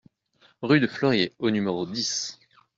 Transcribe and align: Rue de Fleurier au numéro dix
Rue 0.63 0.79
de 0.79 0.87
Fleurier 0.87 1.31
au 1.37 1.51
numéro 1.51 1.85
dix 1.85 2.39